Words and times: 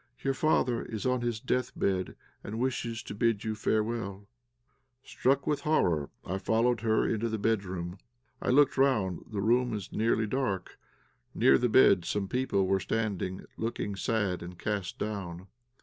"Your 0.23 0.33
father 0.33 0.81
is 0.83 1.05
on 1.05 1.21
his 1.21 1.39
death 1.39 1.73
bed, 1.77 2.15
and 2.43 2.57
wishes 2.57 3.03
to 3.03 3.13
bid 3.13 3.43
you 3.43 3.53
farewell." 3.53 4.25
Struck 5.03 5.45
with 5.45 5.61
horror, 5.61 6.09
I 6.25 6.39
followed 6.39 6.81
her 6.81 7.07
into 7.07 7.29
the 7.29 7.37
bedroom. 7.37 7.99
I 8.41 8.49
look 8.49 8.79
round; 8.79 9.25
the 9.31 9.41
room 9.41 9.75
is 9.75 9.93
nearly 9.93 10.25
dark. 10.25 10.79
Near 11.35 11.59
the 11.59 11.69
bed 11.69 12.03
some 12.05 12.27
people 12.27 12.65
were 12.65 12.79
standing, 12.79 13.45
looking 13.57 13.95
sad 13.95 14.41
and 14.41 14.57
cast 14.57 14.97
down. 14.97 15.45